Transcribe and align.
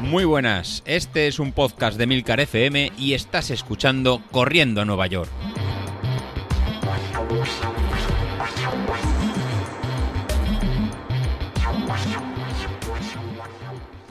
Muy 0.00 0.24
buenas, 0.24 0.82
este 0.86 1.26
es 1.26 1.38
un 1.38 1.52
podcast 1.52 1.98
de 1.98 2.06
Milcar 2.06 2.40
FM 2.40 2.92
y 2.96 3.14
estás 3.14 3.50
escuchando 3.50 4.22
Corriendo 4.30 4.80
a 4.80 4.84
Nueva 4.84 5.06
York. 5.08 5.30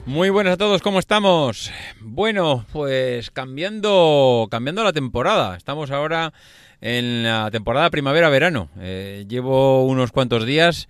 Muy 0.04 0.30
buenas 0.30 0.54
a 0.54 0.56
todos, 0.56 0.82
¿cómo 0.82 0.98
estamos? 0.98 1.72
Bueno, 2.00 2.64
pues 2.72 3.30
cambiando, 3.30 4.46
cambiando 4.50 4.84
la 4.84 4.92
temporada. 4.92 5.56
Estamos 5.56 5.90
ahora 5.90 6.32
en 6.80 7.24
la 7.24 7.50
temporada 7.50 7.90
primavera-verano. 7.90 8.68
Eh, 8.78 9.24
llevo 9.28 9.84
unos 9.84 10.12
cuantos 10.12 10.46
días 10.46 10.88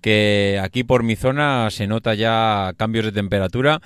que 0.00 0.60
aquí 0.62 0.84
por 0.84 1.02
mi 1.02 1.16
zona 1.16 1.70
se 1.70 1.86
nota 1.86 2.14
ya 2.14 2.72
cambios 2.76 3.04
de 3.04 3.12
temperatura 3.12 3.80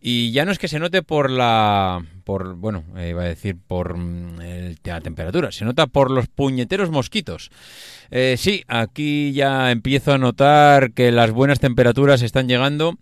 y 0.00 0.32
ya 0.32 0.44
no 0.44 0.52
es 0.52 0.58
que 0.58 0.68
se 0.68 0.78
note 0.78 1.02
por 1.02 1.30
la 1.30 2.02
por 2.24 2.54
bueno, 2.54 2.84
eh, 2.96 3.10
iba 3.10 3.22
a 3.22 3.26
decir 3.26 3.56
por 3.66 3.96
mm, 3.96 4.40
el, 4.40 4.78
la 4.84 5.00
temperatura, 5.00 5.52
se 5.52 5.64
nota 5.64 5.86
por 5.86 6.10
los 6.10 6.28
puñeteros 6.28 6.90
mosquitos. 6.90 7.50
Eh, 8.10 8.36
sí, 8.38 8.62
aquí 8.68 9.32
ya 9.32 9.70
empiezo 9.70 10.12
a 10.12 10.18
notar 10.18 10.92
que 10.92 11.12
las 11.12 11.32
buenas 11.32 11.60
temperaturas 11.60 12.22
están 12.22 12.48
llegando. 12.48 12.98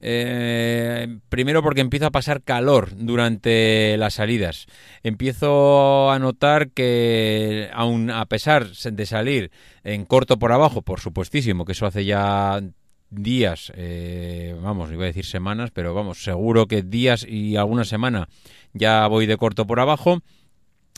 Eh, 0.00 1.18
primero 1.28 1.62
porque 1.62 1.82
empieza 1.82 2.06
a 2.06 2.10
pasar 2.10 2.42
calor 2.42 2.90
durante 2.96 3.96
las 3.98 4.14
salidas. 4.14 4.66
Empiezo 5.02 6.10
a 6.10 6.18
notar 6.18 6.70
que, 6.70 7.68
aun 7.72 8.10
a 8.10 8.24
pesar 8.26 8.68
de 8.70 9.06
salir 9.06 9.50
en 9.84 10.04
corto 10.04 10.38
por 10.38 10.52
abajo, 10.52 10.82
por 10.82 11.00
supuestísimo, 11.00 11.64
que 11.64 11.72
eso 11.72 11.86
hace 11.86 12.04
ya 12.04 12.62
días, 13.10 13.72
eh, 13.76 14.56
vamos, 14.62 14.90
iba 14.92 15.02
a 15.04 15.06
decir 15.06 15.26
semanas, 15.26 15.70
pero 15.72 15.94
vamos, 15.94 16.22
seguro 16.22 16.66
que 16.66 16.82
días 16.82 17.26
y 17.28 17.56
alguna 17.56 17.84
semana 17.84 18.28
ya 18.72 19.06
voy 19.08 19.26
de 19.26 19.36
corto 19.36 19.66
por 19.66 19.80
abajo. 19.80 20.22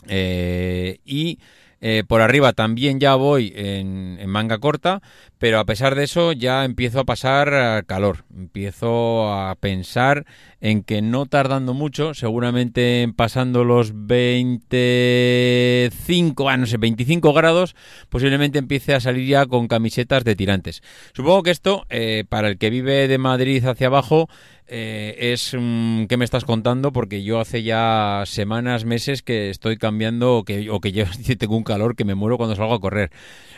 Eh, 0.07 0.99
y 1.05 1.39
eh, 1.85 2.05
por 2.07 2.21
arriba 2.21 2.53
también 2.53 3.01
ya 3.01 3.15
voy 3.15 3.51
en, 3.57 4.17
manga 4.29 4.59
corta, 4.59 5.01
pero 5.37 5.59
a 5.59 5.65
pesar 5.65 5.95
de 5.95 6.05
eso 6.05 6.31
ya 6.31 6.63
empiezo 6.63 7.01
a 7.01 7.03
pasar 7.03 7.49
eh, 7.51 7.83
calor. 7.85 8.23
Empiezo 8.33 9.33
a 9.33 9.53
pensar 9.55 10.25
en 10.61 10.83
que 10.83 11.01
no 11.01 11.25
tardando 11.25 11.73
mucho, 11.73 12.13
seguramente 12.13 13.11
pasando 13.17 13.65
los 13.65 13.91
25, 14.07 16.49
ah, 16.49 16.55
no 16.55 16.67
sé, 16.67 16.77
25 16.77 17.33
grados, 17.33 17.75
posiblemente 18.07 18.59
empiece 18.59 18.93
a 18.93 19.01
salir 19.01 19.27
ya 19.27 19.45
con 19.45 19.67
camisetas 19.67 20.23
de 20.23 20.37
tirantes. 20.37 20.81
Supongo 21.13 21.43
que 21.43 21.51
esto, 21.51 21.85
eh, 21.89 22.23
para 22.29 22.47
el 22.47 22.57
que 22.57 22.69
vive 22.69 23.09
de 23.09 23.17
Madrid 23.17 23.65
hacia 23.65 23.87
abajo, 23.87 24.29
eh, 24.75 25.31
es 25.31 25.55
mm, 25.55 26.05
¿qué 26.05 26.17
me 26.17 26.25
estás 26.25 26.45
contando? 26.45 26.91
Porque 26.91 27.23
yo 27.23 27.39
hace 27.39 27.61
ya 27.61 28.23
semanas, 28.25 28.85
meses 28.85 29.21
que 29.21 29.51
estoy 29.51 29.77
cambiando 29.77 30.37
o 30.37 30.43
que, 30.43 30.71
o 30.71 30.79
que 30.79 30.91
yo 30.91 31.05
tengo 31.37 31.55
un 31.55 31.63
calor 31.63 31.95
que 31.95 32.05
me 32.05 32.15
muero 32.15 32.37
cuando 32.37 32.55
salgo 32.55 32.73
a 32.73 32.79
correr. 32.79 33.11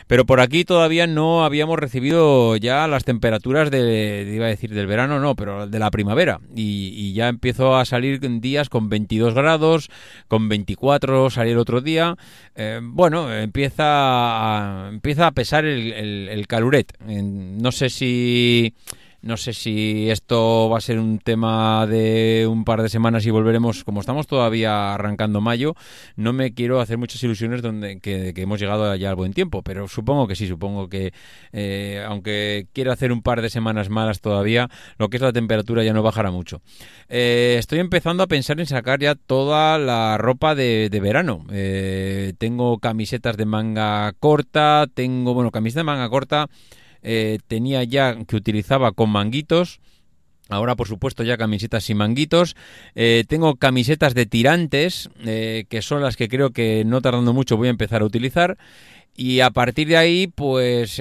Pero 0.08 0.26
por 0.26 0.40
aquí 0.40 0.64
todavía 0.64 1.06
no 1.06 1.42
habíamos 1.42 1.78
recibido 1.78 2.56
ya 2.56 2.86
las 2.86 3.04
temperaturas 3.04 3.70
de, 3.70 4.30
iba 4.30 4.44
a 4.44 4.50
decir 4.50 4.74
del 4.74 4.86
verano, 4.86 5.18
no, 5.18 5.34
pero 5.34 5.66
de 5.66 5.78
la 5.78 5.90
primavera. 5.90 6.38
Y, 6.54 7.14
ya 7.14 7.28
empiezo 7.28 7.76
a 7.76 7.86
salir 7.86 8.20
días 8.42 8.68
con 8.68 8.90
22 8.90 9.32
grados, 9.32 9.88
con 10.28 10.50
24 10.50 11.30
salir 11.30 11.56
otro 11.56 11.80
día. 11.80 12.16
Eh, 12.56 12.80
bueno, 12.82 13.32
empieza 13.34 13.84
a, 13.86 14.88
empieza 14.90 15.28
a 15.28 15.32
pesar 15.32 15.64
el, 15.64 15.92
el, 15.94 16.28
el 16.28 16.46
caluret. 16.46 16.92
No 17.00 17.72
sé 17.72 17.88
si 17.88 18.74
no 19.26 19.36
sé 19.36 19.52
si 19.52 20.08
esto 20.08 20.70
va 20.70 20.78
a 20.78 20.80
ser 20.80 20.98
un 20.98 21.18
tema 21.18 21.86
de 21.86 22.46
un 22.48 22.64
par 22.64 22.82
de 22.82 22.88
semanas 22.88 23.26
y 23.26 23.30
volveremos, 23.30 23.82
como 23.84 24.00
estamos 24.00 24.26
todavía 24.26 24.94
arrancando 24.94 25.40
mayo, 25.40 25.74
no 26.14 26.32
me 26.32 26.54
quiero 26.54 26.80
hacer 26.80 26.96
muchas 26.96 27.22
ilusiones 27.24 27.60
donde 27.60 27.98
que, 28.00 28.32
hemos 28.36 28.60
llegado 28.60 28.94
ya 28.94 29.10
al 29.10 29.16
buen 29.16 29.32
tiempo, 29.32 29.62
pero 29.62 29.88
supongo 29.88 30.28
que 30.28 30.36
sí, 30.36 30.46
supongo 30.46 30.88
que 30.88 31.12
eh, 31.52 32.04
aunque 32.06 32.68
quiera 32.72 32.92
hacer 32.92 33.10
un 33.10 33.22
par 33.22 33.42
de 33.42 33.50
semanas 33.50 33.90
malas 33.90 34.20
todavía, 34.20 34.68
lo 34.96 35.08
que 35.08 35.16
es 35.16 35.22
la 35.22 35.32
temperatura 35.32 35.82
ya 35.82 35.92
no 35.92 36.02
bajará 36.02 36.30
mucho. 36.30 36.62
Eh, 37.08 37.56
estoy 37.58 37.80
empezando 37.80 38.22
a 38.22 38.28
pensar 38.28 38.60
en 38.60 38.66
sacar 38.66 39.00
ya 39.00 39.16
toda 39.16 39.78
la 39.78 40.18
ropa 40.18 40.54
de, 40.54 40.88
verano. 41.02 41.44
Eh, 41.50 42.32
tengo 42.38 42.78
camisetas 42.78 43.36
de 43.36 43.44
manga 43.44 44.12
corta, 44.20 44.86
tengo, 44.94 45.34
bueno, 45.34 45.50
camiseta 45.50 45.80
de 45.80 45.84
manga 45.84 46.08
corta. 46.08 46.48
Eh, 47.08 47.38
tenía 47.46 47.84
ya 47.84 48.16
que 48.24 48.34
utilizaba 48.34 48.90
con 48.90 49.10
manguitos. 49.10 49.78
Ahora, 50.48 50.74
por 50.74 50.88
supuesto, 50.88 51.22
ya 51.22 51.36
camisetas 51.36 51.84
sin 51.84 51.98
manguitos. 51.98 52.56
Eh, 52.96 53.24
tengo 53.28 53.54
camisetas 53.56 54.12
de 54.14 54.26
tirantes, 54.26 55.08
eh, 55.24 55.66
que 55.68 55.82
son 55.82 56.02
las 56.02 56.16
que 56.16 56.28
creo 56.28 56.50
que 56.50 56.84
no 56.84 57.00
tardando 57.00 57.32
mucho 57.32 57.56
voy 57.56 57.68
a 57.68 57.70
empezar 57.70 58.02
a 58.02 58.06
utilizar. 58.06 58.58
Y 59.16 59.40
a 59.40 59.50
partir 59.50 59.88
de 59.88 59.96
ahí, 59.96 60.26
pues 60.26 61.00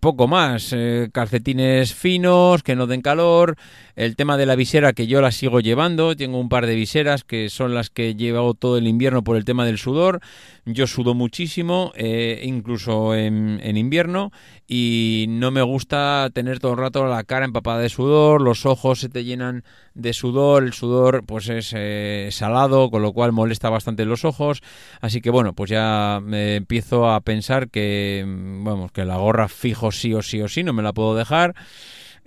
poco 0.00 0.28
más. 0.28 0.74
calcetines 1.12 1.94
finos, 1.94 2.62
que 2.62 2.76
no 2.76 2.86
den 2.86 3.00
calor. 3.00 3.56
El 3.94 4.14
tema 4.14 4.36
de 4.36 4.44
la 4.44 4.56
visera, 4.56 4.92
que 4.92 5.06
yo 5.06 5.22
la 5.22 5.32
sigo 5.32 5.60
llevando. 5.60 6.14
Tengo 6.14 6.38
un 6.38 6.50
par 6.50 6.66
de 6.66 6.74
viseras 6.74 7.24
que 7.24 7.48
son 7.48 7.74
las 7.74 7.88
que 7.88 8.10
he 8.10 8.14
llevado 8.14 8.52
todo 8.52 8.76
el 8.76 8.86
invierno 8.86 9.24
por 9.24 9.38
el 9.38 9.46
tema 9.46 9.64
del 9.64 9.78
sudor. 9.78 10.20
Yo 10.66 10.86
sudo 10.86 11.14
muchísimo, 11.14 11.92
incluso 11.96 13.14
en, 13.14 13.60
en 13.62 13.76
invierno 13.78 14.32
y 14.68 15.26
no 15.28 15.50
me 15.50 15.62
gusta 15.62 16.28
tener 16.32 16.58
todo 16.58 16.72
el 16.72 16.78
rato 16.78 17.06
la 17.06 17.22
cara 17.22 17.44
empapada 17.44 17.78
de 17.80 17.88
sudor, 17.88 18.42
los 18.42 18.66
ojos 18.66 19.00
se 19.00 19.08
te 19.08 19.24
llenan 19.24 19.64
de 19.94 20.12
sudor, 20.12 20.64
el 20.64 20.72
sudor 20.72 21.24
pues 21.24 21.48
es 21.48 21.72
eh, 21.74 22.28
salado, 22.32 22.90
con 22.90 23.02
lo 23.02 23.12
cual 23.12 23.32
molesta 23.32 23.70
bastante 23.70 24.04
los 24.04 24.24
ojos, 24.24 24.62
así 25.00 25.20
que 25.20 25.30
bueno, 25.30 25.52
pues 25.52 25.70
ya 25.70 26.20
empiezo 26.32 27.08
a 27.08 27.20
pensar 27.20 27.45
que 27.70 28.24
mm, 28.26 28.64
vamos, 28.64 28.92
que 28.92 29.04
la 29.04 29.16
gorra 29.16 29.48
fijo 29.48 29.92
sí 29.92 30.12
o 30.14 30.22
sí 30.22 30.40
o 30.42 30.48
sí, 30.48 30.62
no 30.62 30.72
me 30.72 30.82
la 30.82 30.92
puedo 30.92 31.14
dejar. 31.14 31.54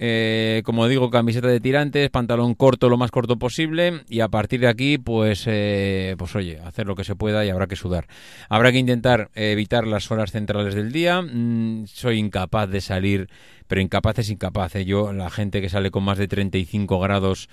Eh, 0.02 0.62
como 0.64 0.88
digo, 0.88 1.10
camiseta 1.10 1.50
de 1.50 1.60
tirantes, 1.60 2.10
pantalón 2.10 2.56
corto 2.56 2.88
lo 2.88 2.96
más 2.96 3.12
corto 3.12 3.38
posible 3.38 4.06
y 4.08 4.22
a 4.22 4.30
partir 4.30 4.62
de 4.62 4.70
aquí, 4.70 4.98
pues, 4.98 5.44
eh, 5.46 6.16
pues 6.18 6.34
oye, 6.38 6.58
hacer 6.60 6.88
lo 6.88 6.96
que 6.96 7.04
se 7.04 7.16
pueda 7.16 7.46
y 7.46 7.50
habrá 7.50 7.68
que 7.68 7.76
sudar. 7.76 8.08
Habrá 8.48 8.72
que 8.72 8.78
intentar 8.78 9.30
evitar 9.36 9.86
las 9.86 10.10
horas 10.10 10.32
centrales 10.32 10.74
del 10.74 10.94
día. 10.94 11.22
Mm, 11.22 11.86
soy 11.88 12.18
incapaz 12.18 12.70
de 12.70 12.80
salir, 12.80 13.30
pero 13.70 13.80
incapaz 13.80 14.20
es 14.20 14.30
incapaz. 14.30 14.76
¿eh? 14.76 14.84
Yo, 14.84 15.14
la 15.14 15.30
gente 15.30 15.62
que 15.62 15.70
sale 15.70 15.92
con 15.92 16.04
más 16.04 16.18
de 16.18 16.28
35 16.28 17.00
grados, 17.00 17.48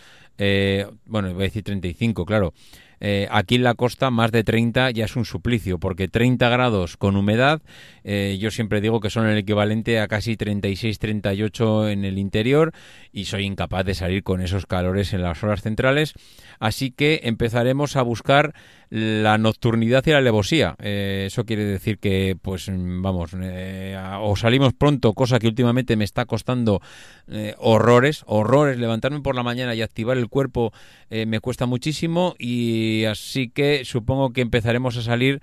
bueno, 1.06 1.32
voy 1.32 1.42
a 1.42 1.46
decir 1.46 1.62
35, 1.62 2.24
claro. 2.26 2.52
Eh, 3.00 3.28
aquí 3.30 3.56
en 3.56 3.62
la 3.62 3.74
costa 3.74 4.10
más 4.10 4.32
de 4.32 4.44
30 4.44 4.90
ya 4.90 5.04
es 5.04 5.16
un 5.16 5.24
suplicio, 5.24 5.78
porque 5.78 6.08
30 6.08 6.48
grados 6.48 6.96
con 6.96 7.16
humedad, 7.16 7.60
eh, 8.04 8.38
yo 8.40 8.50
siempre 8.50 8.80
digo 8.80 9.00
que 9.00 9.10
son 9.10 9.26
el 9.26 9.38
equivalente 9.38 10.00
a 10.00 10.08
casi 10.08 10.36
36-38 10.36 11.90
en 11.90 12.04
el 12.04 12.18
interior 12.18 12.72
y 13.12 13.26
soy 13.26 13.44
incapaz 13.44 13.84
de 13.84 13.94
salir 13.94 14.22
con 14.22 14.40
esos 14.40 14.66
calores 14.66 15.12
en 15.12 15.22
las 15.22 15.42
horas 15.42 15.62
centrales. 15.62 16.14
Así 16.58 16.90
que 16.90 17.20
empezaremos 17.24 17.96
a 17.96 18.02
buscar 18.02 18.54
la 18.90 19.38
nocturnidad 19.38 20.04
y 20.06 20.10
la 20.10 20.18
alevosía. 20.18 20.76
Eh, 20.80 21.24
eso 21.26 21.44
quiere 21.44 21.64
decir 21.64 21.98
que, 21.98 22.36
pues, 22.40 22.70
vamos, 22.70 23.32
eh, 23.40 23.98
o 24.20 24.36
salimos 24.36 24.74
pronto, 24.74 25.12
cosa 25.14 25.38
que 25.38 25.48
últimamente 25.48 25.96
me 25.96 26.04
está 26.04 26.24
costando 26.24 26.80
eh, 27.28 27.54
horrores, 27.58 28.22
horrores. 28.26 28.78
Levantarme 28.78 29.20
por 29.20 29.34
la 29.34 29.42
mañana 29.42 29.74
y 29.74 29.82
activar 29.82 30.16
el 30.16 30.28
cuerpo 30.28 30.72
me 31.10 31.40
cuesta 31.40 31.66
muchísimo 31.66 32.34
y 32.38 33.04
así 33.04 33.48
que 33.48 33.84
supongo 33.84 34.32
que 34.32 34.40
empezaremos 34.40 34.96
a 34.96 35.02
salir 35.02 35.40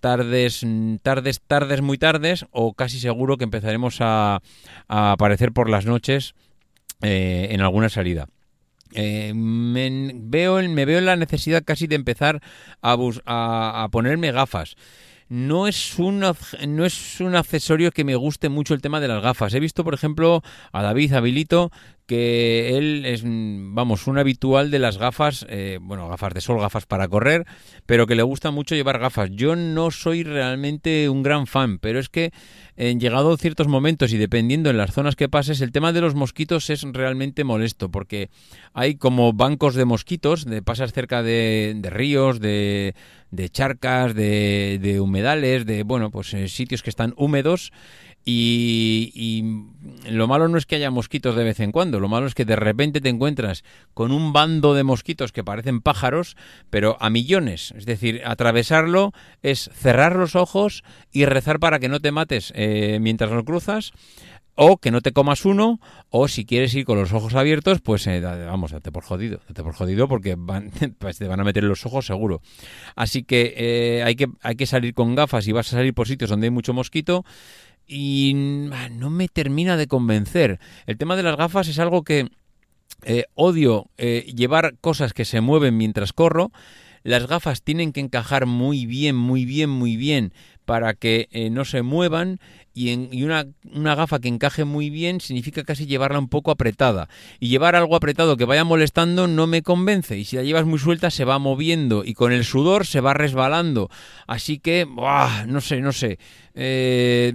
tardes, 0.00 0.66
tardes, 1.02 1.40
tardes, 1.46 1.82
muy 1.82 1.98
tardes 1.98 2.46
o 2.50 2.74
casi 2.74 2.98
seguro 2.98 3.36
que 3.36 3.44
empezaremos 3.44 3.98
a 4.00 4.40
aparecer 4.88 5.52
por 5.52 5.70
las 5.70 5.86
noches 5.86 6.34
en 7.00 7.60
alguna 7.60 7.88
salida. 7.88 8.26
Eh, 8.96 9.32
me, 9.34 10.12
veo, 10.14 10.60
me 10.68 10.84
veo 10.86 11.00
la 11.02 11.16
necesidad 11.16 11.62
casi 11.64 11.86
de 11.86 11.96
empezar 11.96 12.40
a, 12.80 12.96
a, 13.26 13.88
ponerme 13.90 14.32
gafas. 14.32 14.76
No 15.28 15.66
es, 15.66 15.98
un, 15.98 16.20
no 16.20 16.84
es 16.84 17.20
un 17.20 17.34
accesorio 17.34 17.90
que 17.90 18.04
me 18.04 18.14
guste 18.14 18.48
mucho 18.48 18.74
el 18.74 18.80
tema 18.80 19.00
de 19.00 19.08
las 19.08 19.22
gafas. 19.22 19.52
He 19.54 19.60
visto, 19.60 19.84
por 19.84 19.92
ejemplo, 19.92 20.42
a 20.72 20.82
David 20.82 21.12
Habilito 21.12 21.72
que 22.06 22.78
él 22.78 23.04
es, 23.04 23.22
vamos, 23.24 24.06
un 24.06 24.18
habitual 24.18 24.70
de 24.70 24.78
las 24.78 24.96
gafas, 24.96 25.44
eh, 25.48 25.78
bueno, 25.80 26.08
gafas 26.08 26.34
de 26.34 26.40
sol, 26.40 26.60
gafas 26.60 26.86
para 26.86 27.08
correr, 27.08 27.44
pero 27.84 28.06
que 28.06 28.14
le 28.14 28.22
gusta 28.22 28.50
mucho 28.50 28.74
llevar 28.74 28.98
gafas. 28.98 29.30
Yo 29.32 29.56
no 29.56 29.90
soy 29.90 30.22
realmente 30.22 31.08
un 31.08 31.22
gran 31.22 31.46
fan, 31.46 31.78
pero 31.78 31.98
es 31.98 32.08
que 32.08 32.32
en 32.76 33.00
llegado 33.00 33.36
ciertos 33.36 33.68
momentos 33.68 34.12
y 34.12 34.18
dependiendo 34.18 34.70
en 34.70 34.76
las 34.76 34.92
zonas 34.92 35.16
que 35.16 35.28
pases, 35.28 35.60
el 35.60 35.72
tema 35.72 35.92
de 35.92 36.00
los 36.00 36.14
mosquitos 36.14 36.70
es 36.70 36.82
realmente 36.82 37.42
molesto, 37.42 37.90
porque 37.90 38.30
hay 38.72 38.96
como 38.96 39.32
bancos 39.32 39.74
de 39.74 39.84
mosquitos, 39.84 40.44
de 40.44 40.62
pasas 40.62 40.92
cerca 40.92 41.22
de, 41.22 41.80
ríos, 41.90 42.38
de, 42.38 42.94
de 43.36 43.50
charcas, 43.50 44.14
de, 44.14 44.78
de, 44.82 45.00
humedales, 45.00 45.66
de, 45.66 45.82
bueno, 45.82 46.10
pues 46.10 46.32
eh, 46.34 46.48
sitios 46.48 46.82
que 46.82 46.90
están 46.90 47.14
húmedos 47.16 47.72
Y, 48.24 49.62
lo 50.10 50.26
malo 50.26 50.48
no 50.48 50.58
es 50.58 50.66
que 50.66 50.76
haya 50.76 50.90
mosquitos 50.90 51.36
de 51.36 51.44
vez 51.44 51.60
en 51.60 51.70
cuando, 51.70 52.00
lo 52.00 52.08
malo 52.08 52.26
es 52.26 52.34
que 52.34 52.44
de 52.44 52.56
repente 52.56 53.00
te 53.00 53.08
encuentras 53.08 53.62
con 53.94 54.10
un 54.10 54.32
bando 54.32 54.74
de 54.74 54.82
mosquitos 54.82 55.30
que 55.30 55.44
parecen 55.44 55.80
pájaros, 55.80 56.36
pero 56.70 56.96
a 56.98 57.08
millones. 57.08 57.72
Es 57.76 57.86
decir, 57.86 58.22
atravesarlo 58.24 59.12
es 59.42 59.70
cerrar 59.74 60.16
los 60.16 60.34
ojos 60.34 60.82
y 61.12 61.24
rezar 61.24 61.60
para 61.60 61.78
que 61.78 61.88
no 61.88 62.00
te 62.00 62.10
mates 62.10 62.52
eh, 62.56 62.98
mientras 63.00 63.30
lo 63.30 63.44
cruzas 63.44 63.92
o 64.56 64.78
que 64.78 64.90
no 64.90 65.02
te 65.02 65.12
comas 65.12 65.44
uno, 65.44 65.80
o 66.08 66.28
si 66.28 66.46
quieres 66.46 66.74
ir 66.74 66.86
con 66.86 66.98
los 66.98 67.12
ojos 67.12 67.34
abiertos, 67.34 67.80
pues 67.82 68.06
eh, 68.06 68.20
vamos, 68.20 68.72
date 68.72 68.90
por 68.90 69.04
jodido, 69.04 69.40
date 69.48 69.62
por 69.62 69.74
jodido 69.74 70.08
porque 70.08 70.34
van, 70.36 70.72
pues 70.98 71.18
te 71.18 71.28
van 71.28 71.40
a 71.40 71.44
meter 71.44 71.62
los 71.62 71.84
ojos 71.84 72.06
seguro. 72.06 72.40
Así 72.96 73.22
que, 73.22 73.54
eh, 73.56 74.02
hay 74.02 74.16
que 74.16 74.28
hay 74.40 74.56
que 74.56 74.66
salir 74.66 74.94
con 74.94 75.14
gafas 75.14 75.46
y 75.46 75.52
vas 75.52 75.68
a 75.68 75.76
salir 75.76 75.94
por 75.94 76.08
sitios 76.08 76.30
donde 76.30 76.46
hay 76.46 76.50
mucho 76.50 76.72
mosquito 76.72 77.24
y 77.86 78.34
ah, 78.72 78.88
no 78.88 79.10
me 79.10 79.28
termina 79.28 79.76
de 79.76 79.86
convencer. 79.86 80.58
El 80.86 80.96
tema 80.96 81.16
de 81.16 81.22
las 81.22 81.36
gafas 81.36 81.68
es 81.68 81.78
algo 81.78 82.02
que 82.02 82.30
eh, 83.04 83.24
odio 83.34 83.90
llevar 83.98 84.76
cosas 84.80 85.12
que 85.12 85.26
se 85.26 85.42
mueven 85.42 85.76
mientras 85.76 86.14
corro. 86.14 86.50
Las 87.02 87.28
gafas 87.28 87.62
tienen 87.62 87.92
que 87.92 88.00
encajar 88.00 88.46
muy 88.46 88.86
bien, 88.86 89.14
muy 89.14 89.44
bien, 89.44 89.70
muy 89.70 89.96
bien 89.96 90.32
para 90.66 90.92
que 90.92 91.28
no 91.50 91.64
se 91.64 91.80
muevan 91.80 92.38
y, 92.76 93.22
una, 93.24 93.46
una, 93.72 93.94
gafa 93.94 94.18
que 94.18 94.28
encaje 94.28 94.66
muy 94.66 94.90
bien 94.90 95.22
significa 95.22 95.64
casi 95.64 95.86
llevarla 95.86 96.18
un 96.18 96.28
poco 96.28 96.50
apretada. 96.50 97.08
Y 97.40 97.48
llevar 97.48 97.74
algo 97.74 97.96
apretado 97.96 98.36
que 98.36 98.44
vaya 98.44 98.64
molestando 98.64 99.26
no 99.26 99.46
me 99.46 99.62
convence. 99.62 100.18
Y 100.18 100.26
si 100.26 100.36
la 100.36 100.42
llevas 100.42 100.66
muy 100.66 100.78
suelta 100.78 101.10
se 101.10 101.24
va 101.24 101.38
moviendo 101.38 102.04
y 102.04 102.12
con 102.12 102.32
el 102.32 102.44
sudor 102.44 102.84
se 102.84 103.00
va 103.00 103.14
resbalando. 103.14 103.88
Así 104.26 104.58
que, 104.58 104.86
no 105.46 105.60
sé, 105.62 105.80
no 105.80 105.92
sé. 105.92 106.18
Eh, 106.54 107.32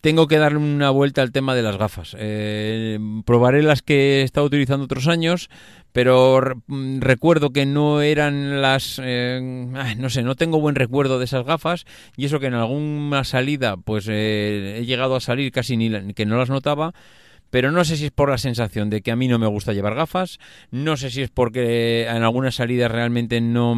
tengo 0.00 0.26
que 0.26 0.38
darle 0.38 0.58
una 0.58 0.90
vuelta 0.90 1.22
al 1.22 1.32
tema 1.32 1.54
de 1.54 1.62
las 1.62 1.76
gafas. 1.76 2.16
Eh, 2.18 2.98
probaré 3.24 3.62
las 3.62 3.82
que 3.82 4.20
he 4.20 4.22
estado 4.22 4.46
utilizando 4.46 4.84
otros 4.84 5.08
años, 5.08 5.50
pero 5.92 6.40
mm, 6.66 7.00
recuerdo 7.00 7.50
que 7.50 7.66
no 7.66 8.00
eran 8.00 8.62
las... 8.62 9.00
Eh, 9.02 9.40
no 9.98 10.10
sé, 10.10 10.22
no 10.22 10.34
tengo 10.34 10.60
buen 10.60 10.74
recuerdo 10.74 11.18
de 11.18 11.24
esas 11.24 11.44
gafas 11.44 11.84
y 12.16 12.24
eso 12.26 12.40
que 12.40 12.46
en 12.46 12.54
alguna 12.54 13.24
salida 13.24 13.76
pues 13.76 14.06
eh, 14.08 14.78
he 14.78 14.86
llegado 14.86 15.16
a 15.16 15.20
salir 15.20 15.52
casi 15.52 15.76
ni 15.76 16.14
que 16.14 16.26
no 16.26 16.38
las 16.38 16.50
notaba 16.50 16.94
pero 17.56 17.72
no 17.72 17.86
sé 17.86 17.96
si 17.96 18.04
es 18.04 18.10
por 18.10 18.28
la 18.28 18.36
sensación 18.36 18.90
de 18.90 19.00
que 19.00 19.10
a 19.10 19.16
mí 19.16 19.28
no 19.28 19.38
me 19.38 19.46
gusta 19.46 19.72
llevar 19.72 19.94
gafas, 19.94 20.38
no 20.70 20.98
sé 20.98 21.08
si 21.08 21.22
es 21.22 21.30
porque 21.30 22.06
en 22.06 22.22
algunas 22.22 22.56
salidas 22.56 22.90
realmente 22.90 23.40
no, 23.40 23.74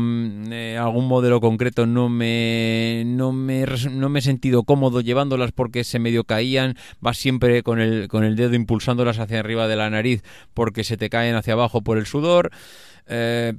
eh, 0.50 0.76
algún 0.76 1.06
modelo 1.06 1.40
concreto 1.40 1.86
no 1.86 2.08
me, 2.08 3.04
no 3.06 3.30
me, 3.30 3.64
no 3.92 4.08
me 4.08 4.19
he 4.19 4.22
sentido 4.22 4.64
cómodo 4.64 5.00
llevándolas 5.00 5.52
porque 5.52 5.84
se 5.84 6.00
medio 6.00 6.25
caían, 6.25 6.75
vas 6.98 7.19
siempre 7.19 7.62
con 7.62 7.80
el, 7.80 8.08
con 8.08 8.25
el 8.25 8.34
dedo 8.34 8.56
impulsándolas 8.56 9.20
hacia 9.20 9.38
arriba 9.38 9.69
de 9.69 9.76
la 9.76 9.90
nariz 9.90 10.24
porque 10.54 10.82
se 10.82 10.96
te 10.96 11.08
caen 11.08 11.36
hacia 11.36 11.52
abajo 11.52 11.81
por 11.81 11.98
el 11.98 12.06
sudor. 12.06 12.50
Eh, 13.08 13.55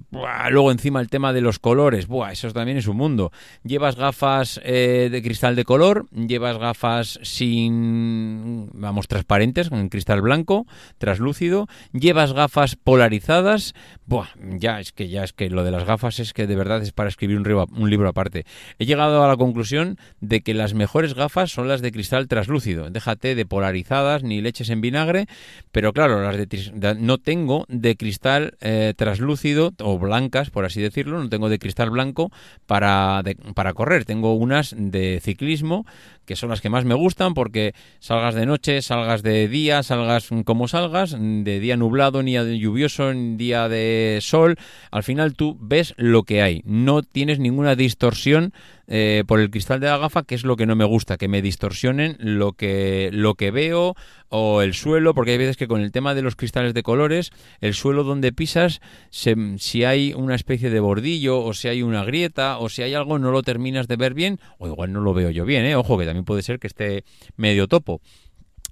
luego 0.52 0.72
encima 0.72 1.02
el 1.02 1.10
tema 1.10 1.34
de 1.34 1.42
los 1.42 1.58
colores, 1.58 2.08
buah, 2.08 2.32
eso 2.32 2.52
también 2.52 2.78
es 2.78 2.88
un 2.88 2.98
mundo. 2.98 3.32
Llevas 3.64 3.96
gafas 3.96 4.62
eh, 4.64 5.10
de 5.12 5.22
cristal 5.24 5.56
de 5.56 5.66
color, 5.66 6.08
llevas 6.12 6.58
gafas 6.58 7.20
sin, 7.24 8.70
vamos, 8.74 9.08
transparentes, 9.08 9.70
con 9.70 9.90
cristal 9.90 10.22
blanco, 10.22 10.68
traslúcido, 11.00 11.68
llevas 11.94 12.34
gafas 12.34 12.76
polarizadas, 12.76 13.74
buah, 14.06 14.28
ya 14.60 14.80
es 14.80 14.92
que 14.92 15.10
ya 15.10 15.24
es 15.24 15.34
que 15.34 15.50
lo 15.50 15.64
de 15.64 15.72
las 15.72 15.86
gafas 15.86 16.20
es 16.20 16.34
que 16.34 16.46
de 16.46 16.56
verdad 16.56 16.84
es 16.84 16.92
para 16.92 17.10
escribir 17.10 17.38
un, 17.38 17.90
libro 17.90 18.08
aparte. 18.08 18.46
He 18.78 18.86
llegado 18.86 19.24
a 19.24 19.28
la 19.28 19.38
conclusión 19.38 19.98
de 20.22 20.42
que 20.42 20.54
las 20.54 20.76
mejores 20.76 21.16
gafas 21.16 21.52
son 21.52 21.68
las 21.68 21.82
de 21.82 21.92
cristal 21.92 22.28
traslúcido. 22.28 22.92
Déjate 22.92 23.34
de 23.34 23.46
polarizadas 23.48 24.22
ni 24.22 24.42
leches 24.42 24.70
en 24.70 24.82
vinagre, 24.82 25.26
pero 25.72 25.92
claro, 25.92 26.22
las 26.22 26.38
de, 26.38 26.96
no 27.00 27.18
tengo 27.18 27.66
de 27.68 27.96
cristal 27.96 28.56
eh, 28.62 28.94
traslúcido 28.96 29.39
o 29.80 30.00
blancas, 30.00 30.50
por 30.50 30.66
así 30.66 30.82
decirlo, 30.82 31.22
no 31.22 31.30
tengo 31.30 31.50
de 31.50 31.60
cristal 31.60 31.90
blanco 31.90 32.32
para, 32.66 33.24
para 33.56 33.74
correr, 33.74 34.06
tengo 34.06 34.34
unas 34.34 34.76
de 34.78 35.20
ciclismo 35.22 35.86
que 36.30 36.36
son 36.36 36.50
las 36.50 36.62
que 36.62 36.70
más 36.70 36.86
me 36.86 36.94
gustan 36.94 37.34
porque 37.34 37.74
salgas 37.98 38.36
de 38.36 38.46
noche, 38.46 38.84
salgas 38.84 39.24
de 39.24 39.48
día, 39.48 39.82
salgas 39.82 40.30
como 40.46 40.68
salgas, 40.68 41.16
de 41.20 41.60
día 41.60 41.76
nublado, 41.76 42.22
ni 42.22 42.34
de 42.34 42.60
lluvioso, 42.60 43.16
ni 43.16 43.36
día 43.36 43.68
de 43.68 44.20
sol, 44.22 44.56
al 44.92 45.02
final 45.02 45.34
tú 45.34 45.58
ves 45.60 45.96
lo 45.98 46.22
que 46.22 46.44
hay, 46.44 46.62
no 46.66 47.02
tienes 47.02 47.40
ninguna 47.40 47.76
distorsión 47.76 48.54
eh, 48.92 49.24
por 49.28 49.40
el 49.40 49.52
cristal 49.52 49.80
de 49.80 49.88
la 49.88 50.00
gafa, 50.00 50.24
que 50.24 50.34
es 50.34 50.44
lo 50.44 50.56
que 50.56 50.66
no 50.66 50.76
me 50.76 50.84
gusta, 50.84 51.18
que 51.18 51.28
me 51.28 51.44
distorsionen 51.44 52.18
lo 52.20 52.54
que, 52.54 53.12
lo 53.14 53.36
que 53.36 53.52
veo 53.52 53.96
o 54.30 54.64
el 54.64 54.74
suelo, 54.74 55.14
porque 55.14 55.32
hay 55.32 55.38
veces 55.38 55.58
que 55.58 55.68
con 55.68 55.82
el 55.82 55.92
tema 55.92 56.16
de 56.16 56.24
los 56.24 56.36
cristales 56.36 56.74
de 56.74 56.82
colores, 56.82 57.30
el 57.62 57.76
suelo 57.76 58.04
donde 58.04 58.34
pisas, 58.34 58.82
si 59.12 59.84
hay 59.84 60.14
una 60.14 60.34
especie 60.34 60.72
de 60.72 60.80
bordillo 60.80 61.40
o 61.40 61.54
si 61.54 61.68
hay 61.68 61.84
una 61.84 62.04
grieta 62.04 62.58
o 62.58 62.68
si 62.68 62.82
hay 62.82 62.96
algo, 62.96 63.20
no 63.20 63.30
lo 63.32 63.44
terminas 63.44 63.88
de 63.88 63.96
ver 63.96 64.16
bien, 64.16 64.40
o 64.58 64.68
igual 64.68 64.92
no 64.92 65.02
lo 65.02 65.14
veo 65.14 65.30
yo 65.30 65.46
bien, 65.46 65.66
¿eh? 65.66 65.76
ojo 65.76 65.98
que 65.98 66.06
también 66.06 66.26
puede 66.26 66.42
ser 66.42 66.60
que 66.60 66.68
esté 66.68 67.04
medio 67.38 67.68
topo. 67.68 68.02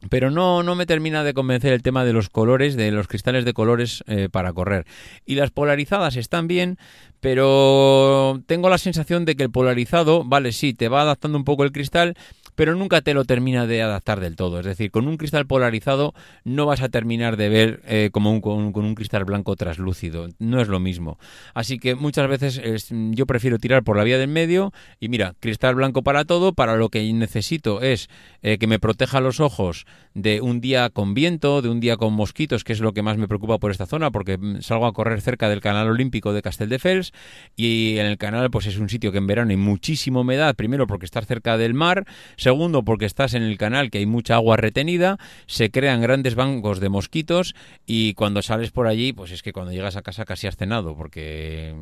Pero 0.09 0.31
no, 0.31 0.63
no 0.63 0.75
me 0.75 0.85
termina 0.85 1.23
de 1.23 1.33
convencer 1.33 1.73
el 1.73 1.81
tema 1.81 2.05
de 2.05 2.13
los 2.13 2.29
colores, 2.29 2.75
de 2.75 2.91
los 2.91 3.07
cristales 3.07 3.45
de 3.45 3.53
colores 3.53 4.03
eh, 4.07 4.29
para 4.31 4.53
correr. 4.53 4.85
Y 5.25 5.35
las 5.35 5.51
polarizadas 5.51 6.15
están 6.15 6.47
bien, 6.47 6.77
pero 7.19 8.41
tengo 8.45 8.69
la 8.69 8.77
sensación 8.77 9.25
de 9.25 9.35
que 9.35 9.43
el 9.43 9.51
polarizado, 9.51 10.23
vale, 10.23 10.51
sí, 10.51 10.73
te 10.73 10.87
va 10.87 11.01
adaptando 11.01 11.37
un 11.37 11.43
poco 11.43 11.63
el 11.63 11.71
cristal, 11.71 12.15
pero 12.57 12.75
nunca 12.75 13.01
te 13.01 13.13
lo 13.13 13.23
termina 13.23 13.67
de 13.67 13.83
adaptar 13.83 14.19
del 14.19 14.35
todo. 14.35 14.59
Es 14.59 14.65
decir, 14.65 14.89
con 14.89 15.07
un 15.07 15.17
cristal 15.17 15.45
polarizado 15.45 16.15
no 16.43 16.65
vas 16.65 16.81
a 16.81 16.89
terminar 16.89 17.37
de 17.37 17.49
ver 17.49 17.81
eh, 17.85 18.09
como 18.11 18.31
un, 18.31 18.41
con, 18.41 18.73
un 18.73 18.95
cristal 18.95 19.25
blanco 19.25 19.55
traslúcido. 19.55 20.27
No 20.39 20.59
es 20.59 20.67
lo 20.67 20.79
mismo. 20.79 21.19
Así 21.53 21.77
que 21.77 21.93
muchas 21.93 22.27
veces 22.27 22.59
yo 22.89 23.27
prefiero 23.27 23.59
tirar 23.59 23.83
por 23.83 23.95
la 23.95 24.03
vía 24.03 24.17
del 24.17 24.29
medio 24.29 24.73
y 24.99 25.07
mira, 25.07 25.35
cristal 25.39 25.75
blanco 25.75 26.01
para 26.01 26.25
todo. 26.25 26.53
Para 26.53 26.77
lo 26.77 26.89
que 26.89 27.13
necesito 27.13 27.83
es 27.83 28.09
eh, 28.41 28.57
que 28.57 28.65
me 28.65 28.79
proteja 28.79 29.21
los 29.21 29.39
ojos 29.39 29.85
de 30.15 30.41
un 30.41 30.59
día 30.59 30.89
con 30.89 31.13
viento, 31.13 31.61
de 31.61 31.69
un 31.69 31.79
día 31.79 31.95
con 31.95 32.13
mosquitos, 32.13 32.63
que 32.63 32.73
es 32.73 32.79
lo 32.79 32.91
que 32.91 33.03
más 33.03 33.17
me 33.17 33.27
preocupa 33.27 33.59
por 33.59 33.69
esta 33.69 33.85
zona, 33.85 34.09
porque 34.09 34.39
mm, 34.39 34.61
salgo 34.61 34.87
a 34.87 34.93
correr 34.93 35.21
cerca 35.21 35.47
del 35.47 35.61
canal 35.61 35.87
olímpico 35.87 36.33
de 36.33 36.41
Casteldefels 36.41 37.13
y 37.55 37.99
en 37.99 38.07
el 38.07 38.17
canal 38.17 38.49
pues 38.49 38.65
es 38.65 38.79
un 38.79 38.89
sitio 38.89 39.11
que 39.11 39.19
en 39.19 39.27
verano 39.27 39.51
hay 39.51 39.57
muchísima 39.57 40.21
humedad, 40.21 40.55
primero 40.55 40.87
porque 40.87 41.05
está 41.05 41.21
cerca 41.21 41.55
del 41.59 41.75
mar, 41.75 42.05
Segundo, 42.47 42.83
porque 42.83 43.03
estás 43.03 43.33
en 43.33 43.43
el 43.43 43.57
canal 43.57 43.91
que 43.91 43.97
hay 43.97 44.05
mucha 44.05 44.35
agua 44.35 44.55
retenida, 44.55 45.17
se 45.47 45.69
crean 45.69 45.99
grandes 45.99 46.35
bancos 46.35 46.79
de 46.79 46.87
mosquitos 46.87 47.55
y 47.85 48.13
cuando 48.13 48.41
sales 48.41 48.71
por 48.71 48.87
allí, 48.87 49.11
pues 49.11 49.31
es 49.33 49.43
que 49.43 49.51
cuando 49.51 49.73
llegas 49.73 49.97
a 49.97 50.01
casa 50.01 50.23
casi 50.23 50.47
has 50.47 50.55
cenado 50.55 50.95
porque 50.95 51.75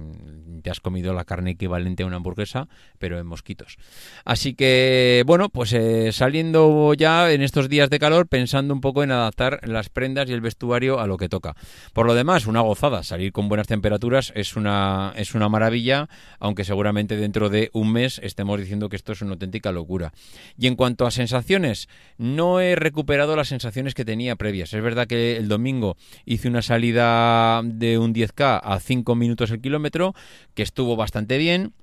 te 0.64 0.72
has 0.72 0.80
comido 0.80 1.14
la 1.14 1.24
carne 1.24 1.52
equivalente 1.52 2.02
a 2.02 2.08
una 2.08 2.16
hamburguesa, 2.16 2.68
pero 2.98 3.20
en 3.20 3.28
mosquitos. 3.28 3.78
Así 4.24 4.56
que, 4.56 5.22
bueno, 5.28 5.50
pues 5.50 5.72
eh, 5.74 6.12
saliendo 6.12 6.96
ya 6.96 7.32
en 7.32 7.44
estos 7.44 7.70
días 7.70 7.92
de 7.92 8.00
calor, 8.00 8.28
pensando 8.28 8.74
un 8.74 8.82
poco 8.82 9.04
en 9.04 9.12
adaptar 9.12 9.60
las 9.68 9.90
prendas 9.90 10.28
y 10.32 10.34
el 10.34 10.42
vestuario 10.42 11.00
a 11.00 11.06
lo 11.06 11.18
que 11.18 11.30
toca. 11.30 11.56
Por 11.94 12.08
lo 12.08 12.16
demás, 12.16 12.48
una 12.48 12.62
gozada. 12.62 13.04
Salir 13.04 13.32
con 13.32 13.50
buenas 13.50 13.68
temperaturas 13.68 14.34
es 14.36 14.56
una, 14.56 15.14
es 15.16 15.36
una 15.36 15.48
maravilla, 15.48 16.10
aunque 16.40 16.64
seguramente 16.64 17.18
dentro 17.18 17.50
de 17.50 17.70
un 17.74 17.94
mes 17.94 18.20
estemos 18.24 18.60
diciendo 18.60 18.90
que 18.90 18.96
esto 18.96 19.12
es 19.12 19.22
una 19.22 19.34
auténtica 19.34 19.72
locura. 19.72 20.12
Y 20.58 20.68
en 20.68 20.76
cuanto 20.76 21.06
a 21.06 21.12
sensaciones, 21.12 21.90
no 22.18 22.60
he 22.60 22.76
recuperado 22.76 23.36
las 23.36 23.50
sensaciones 23.50 23.94
que 23.94 24.06
tenía 24.06 24.36
previas. 24.36 24.74
Es 24.74 24.82
verdad 24.82 25.08
que 25.08 25.38
el 25.38 25.48
domingo 25.48 25.98
hice 26.26 26.48
una 26.48 26.62
salida 26.62 27.62
de 27.64 27.98
un 27.98 28.14
10K 28.14 28.62
a 28.64 28.80
5 28.80 29.16
minutos 29.16 29.52
el 29.52 29.62
kilómetro, 29.62 30.14
que 30.54 30.64
estuvo 30.64 30.96
bastante 30.96 31.38
bien 31.38 31.74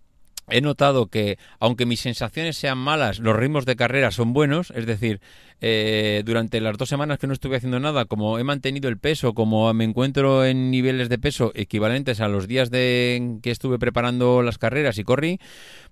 he 0.49 0.61
notado 0.61 1.07
que, 1.07 1.39
aunque 1.59 1.87
mis 1.87 2.01
sensaciones 2.01 2.57
sean 2.57 2.79
malas, 2.79 3.19
los 3.19 3.37
ritmos 3.37 3.67
de 3.67 3.77
carrera 3.77 4.11
son 4.11 4.33
buenos, 4.33 4.71
es 4.71 4.87
decir, 4.87 5.21
eh, 5.65 6.23
durante 6.25 6.61
las 6.61 6.77
dos 6.77 6.89
semanas 6.89 7.19
que 7.19 7.29
no 7.29 7.33
estuve 7.33 7.57
haciendo 7.57 7.79
nada, 7.79 8.05
como 8.05 8.39
he 8.41 8.45
mantenido 8.45 8.89
el 8.89 8.99
peso, 8.99 9.33
como 9.33 9.73
me 9.73 9.85
encuentro 9.85 10.45
en 10.45 10.73
niveles 10.73 11.09
de 11.09 11.19
peso 11.19 11.53
equivalentes 11.55 12.21
a 12.21 12.27
los 12.27 12.49
días 12.49 12.71
de 12.71 13.39
que 13.43 13.53
estuve 13.53 13.79
preparando 13.79 14.43
las 14.43 14.59
carreras 14.59 14.99
y 14.99 15.05
corrí, 15.05 15.39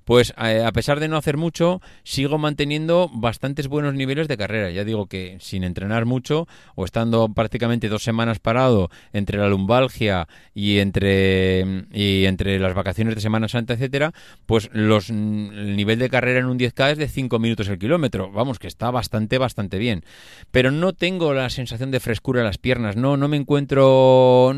pues 0.04 0.34
a 0.36 0.72
pesar 0.72 0.98
de 0.98 1.06
no 1.06 1.16
hacer 1.16 1.36
mucho, 1.36 1.80
sigo 2.02 2.36
manteniendo 2.36 3.08
bastantes 3.12 3.68
buenos 3.68 3.94
niveles 3.94 4.26
de 4.26 4.36
carrera. 4.36 4.70
Ya 4.70 4.82
digo 4.82 5.06
que 5.06 5.36
sin 5.38 5.62
entrenar 5.62 6.04
mucho 6.04 6.48
o 6.74 6.84
estando 6.84 7.28
prácticamente 7.32 7.88
dos 7.88 8.02
semanas 8.02 8.40
parado 8.40 8.90
entre 9.12 9.38
la 9.38 9.48
lumbalgia 9.48 10.26
y 10.52 10.78
entre, 10.78 11.86
y 11.92 12.24
entre 12.24 12.58
las 12.58 12.74
vacaciones 12.74 13.14
de 13.14 13.20
Semana 13.20 13.46
Santa, 13.46 13.74
etcétera, 13.74 14.12
pues 14.46 14.68
los, 14.72 15.10
el 15.10 15.76
nivel 15.76 15.98
de 15.98 16.10
carrera 16.10 16.40
en 16.40 16.46
un 16.46 16.58
10K 16.58 16.92
es 16.92 16.98
de 16.98 17.08
5 17.08 17.38
minutos 17.38 17.68
el 17.68 17.78
kilómetro. 17.78 18.32
Vamos, 18.32 18.58
que 18.58 18.66
está 18.66 18.90
bastante, 18.90 19.38
bastante 19.38 19.78
bien. 19.78 20.04
Pero 20.50 20.70
no 20.70 20.92
tengo 20.92 21.34
la 21.34 21.50
sensación 21.50 21.90
de 21.90 22.00
frescura 22.00 22.40
en 22.40 22.46
las 22.46 22.58
piernas, 22.58 22.96
no, 22.96 23.16
no 23.16 23.28
me 23.28 23.36
encuentro... 23.36 24.52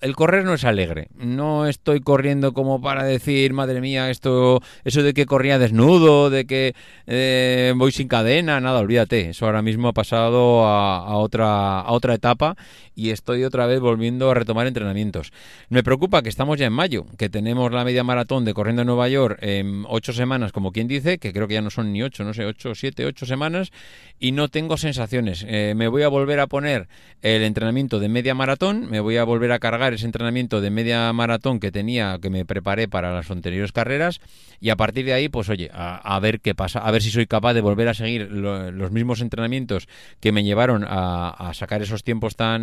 El 0.00 0.16
correr 0.16 0.44
no 0.44 0.54
es 0.54 0.64
alegre. 0.64 1.08
No 1.16 1.66
estoy 1.66 2.00
corriendo 2.00 2.52
como 2.52 2.80
para 2.80 3.04
decir, 3.04 3.52
madre 3.52 3.80
mía, 3.80 4.10
esto, 4.10 4.60
eso 4.84 5.02
de 5.02 5.14
que 5.14 5.26
corría 5.26 5.58
desnudo, 5.58 6.30
de 6.30 6.44
que 6.44 6.74
eh, 7.06 7.72
voy 7.76 7.92
sin 7.92 8.08
cadena, 8.08 8.60
nada, 8.60 8.80
olvídate. 8.80 9.30
Eso 9.30 9.46
ahora 9.46 9.62
mismo 9.62 9.88
ha 9.88 9.92
pasado 9.92 10.64
a, 10.64 11.16
otra, 11.16 11.80
a 11.80 11.92
otra 11.92 12.14
etapa 12.14 12.56
y 12.94 13.10
estoy 13.10 13.44
otra 13.44 13.66
vez 13.66 13.78
volviendo 13.78 14.30
a 14.30 14.34
retomar 14.34 14.66
entrenamientos. 14.66 15.32
Me 15.68 15.84
preocupa 15.84 16.22
que 16.22 16.28
estamos 16.28 16.58
ya 16.58 16.66
en 16.66 16.72
mayo, 16.72 17.06
que 17.16 17.28
tenemos 17.28 17.70
la 17.70 17.84
media 17.84 18.02
maratón 18.02 18.44
de 18.44 18.54
corriendo 18.54 18.82
en 18.82 18.86
Nueva 18.86 19.08
York 19.08 19.27
en 19.40 19.84
ocho 19.88 20.12
semanas, 20.12 20.52
como 20.52 20.72
quien 20.72 20.88
dice, 20.88 21.18
que 21.18 21.32
creo 21.32 21.48
que 21.48 21.54
ya 21.54 21.62
no 21.62 21.70
son 21.70 21.92
ni 21.92 22.02
ocho, 22.02 22.24
no 22.24 22.34
sé, 22.34 22.44
ocho, 22.44 22.74
siete, 22.74 23.04
ocho 23.04 23.26
semanas, 23.26 23.70
y 24.18 24.32
no 24.32 24.48
tengo 24.48 24.76
sensaciones. 24.76 25.44
Eh, 25.46 25.74
me 25.76 25.88
voy 25.88 26.02
a 26.02 26.08
volver 26.08 26.40
a 26.40 26.46
poner 26.46 26.88
el 27.22 27.42
entrenamiento 27.42 28.00
de 28.00 28.08
media 28.08 28.34
maratón, 28.34 28.90
me 28.90 29.00
voy 29.00 29.16
a 29.16 29.24
volver 29.24 29.52
a 29.52 29.58
cargar 29.58 29.94
ese 29.94 30.06
entrenamiento 30.06 30.60
de 30.60 30.70
media 30.70 31.12
maratón 31.12 31.60
que 31.60 31.70
tenía, 31.70 32.18
que 32.20 32.30
me 32.30 32.44
preparé 32.44 32.88
para 32.88 33.12
las 33.12 33.30
anteriores 33.30 33.72
carreras, 33.72 34.20
y 34.60 34.70
a 34.70 34.76
partir 34.76 35.04
de 35.04 35.12
ahí, 35.12 35.28
pues 35.28 35.48
oye, 35.48 35.70
a, 35.72 36.18
ver 36.20 36.40
qué 36.40 36.54
pasa, 36.54 36.80
a 36.80 36.90
ver 36.90 37.02
si 37.02 37.10
soy 37.10 37.26
capaz 37.26 37.54
de 37.54 37.60
volver 37.60 37.88
a 37.88 37.94
seguir 37.94 38.30
los 38.30 38.90
mismos 38.90 39.20
entrenamientos 39.20 39.88
que 40.20 40.32
me 40.32 40.42
llevaron 40.42 40.84
a 40.88 41.50
sacar 41.54 41.82
esos 41.82 42.02
tiempos 42.02 42.36
tan 42.36 42.58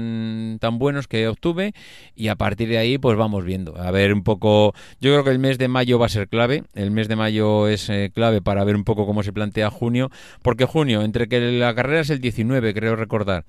tan, 0.59 0.79
buenos 0.79 1.07
que 1.07 1.27
obtuve 1.27 1.73
y 2.15 2.27
a 2.27 2.35
partir 2.35 2.69
de 2.69 2.77
ahí 2.77 2.97
pues 2.97 3.17
vamos 3.17 3.43
viendo. 3.43 3.77
A 3.77 3.91
ver 3.91 4.13
un 4.13 4.23
poco, 4.23 4.73
yo 4.99 5.11
creo 5.11 5.23
que 5.23 5.31
el 5.31 5.39
mes 5.39 5.57
de 5.57 5.67
mayo 5.67 5.99
va 5.99 6.07
a 6.07 6.09
ser 6.09 6.27
el 6.73 6.91
mes 6.91 7.07
de 7.07 7.15
mayo 7.15 7.67
es 7.67 7.89
eh, 7.89 8.11
clave 8.13 8.41
para 8.41 8.63
ver 8.63 8.75
un 8.75 8.83
poco 8.83 9.05
cómo 9.05 9.23
se 9.23 9.33
plantea 9.33 9.69
junio, 9.69 10.09
porque 10.41 10.65
junio, 10.65 11.01
entre 11.01 11.27
que 11.27 11.39
la 11.39 11.73
carrera 11.75 12.01
es 12.01 12.09
el 12.09 12.19
19, 12.19 12.73
creo 12.73 12.95
recordar, 12.95 13.45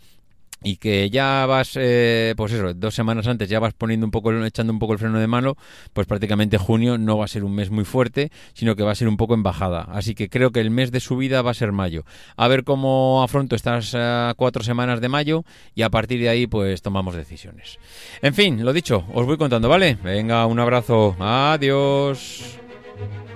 y 0.62 0.76
que 0.76 1.10
ya 1.10 1.46
vas, 1.46 1.72
eh, 1.76 2.34
pues 2.36 2.52
eso, 2.52 2.74
dos 2.74 2.94
semanas 2.94 3.26
antes 3.26 3.48
ya 3.48 3.60
vas 3.60 3.74
poniendo 3.74 4.06
un 4.06 4.10
poco, 4.10 4.32
echando 4.44 4.72
un 4.72 4.78
poco 4.78 4.94
el 4.94 4.98
freno 4.98 5.18
de 5.18 5.26
mano, 5.26 5.56
pues 5.92 6.06
prácticamente 6.06 6.58
junio 6.58 6.98
no 6.98 7.18
va 7.18 7.26
a 7.26 7.28
ser 7.28 7.44
un 7.44 7.54
mes 7.54 7.70
muy 7.70 7.84
fuerte, 7.84 8.30
sino 8.54 8.74
que 8.74 8.82
va 8.82 8.92
a 8.92 8.94
ser 8.94 9.08
un 9.08 9.16
poco 9.16 9.34
en 9.34 9.42
bajada. 9.42 9.82
Así 9.82 10.14
que 10.14 10.28
creo 10.28 10.50
que 10.50 10.60
el 10.60 10.70
mes 10.70 10.90
de 10.90 11.00
subida 11.00 11.42
va 11.42 11.50
a 11.50 11.54
ser 11.54 11.72
mayo. 11.72 12.04
A 12.36 12.48
ver 12.48 12.64
cómo 12.64 13.22
afronto 13.22 13.54
estas 13.54 13.92
eh, 13.94 14.32
cuatro 14.36 14.64
semanas 14.64 15.00
de 15.00 15.08
mayo 15.08 15.44
y 15.74 15.82
a 15.82 15.90
partir 15.90 16.20
de 16.20 16.30
ahí 16.30 16.46
pues 16.46 16.82
tomamos 16.82 17.14
decisiones. 17.14 17.78
En 18.22 18.34
fin, 18.34 18.64
lo 18.64 18.72
dicho, 18.72 19.04
os 19.12 19.26
voy 19.26 19.36
contando, 19.36 19.68
¿vale? 19.68 19.98
Venga, 20.02 20.46
un 20.46 20.58
abrazo. 20.58 21.16
Adiós. 21.20 22.65
thank 22.98 23.30
you 23.30 23.35